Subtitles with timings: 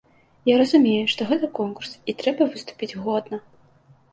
[0.49, 3.43] Я разумею, што гэта конкурс, і трэба выступіць годна.